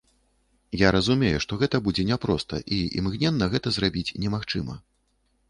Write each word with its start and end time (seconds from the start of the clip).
Я 0.81 0.87
разумею, 0.95 1.41
што 1.45 1.59
гэта 1.63 1.81
будзе 1.89 2.05
няпроста 2.13 2.61
і 2.79 2.81
імгненна 3.03 3.51
гэта 3.53 3.77
зрабіць 3.79 4.15
немагчыма. 4.27 4.81